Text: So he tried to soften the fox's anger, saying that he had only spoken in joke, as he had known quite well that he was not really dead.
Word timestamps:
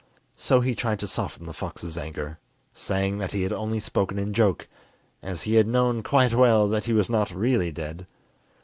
So 0.35 0.61
he 0.61 0.73
tried 0.73 0.97
to 1.01 1.07
soften 1.07 1.45
the 1.45 1.53
fox's 1.53 1.95
anger, 1.95 2.39
saying 2.73 3.19
that 3.19 3.33
he 3.33 3.43
had 3.43 3.53
only 3.53 3.79
spoken 3.79 4.17
in 4.17 4.33
joke, 4.33 4.67
as 5.21 5.43
he 5.43 5.53
had 5.57 5.67
known 5.67 6.01
quite 6.01 6.33
well 6.33 6.67
that 6.69 6.85
he 6.85 6.93
was 6.93 7.07
not 7.07 7.29
really 7.29 7.71
dead. 7.71 8.07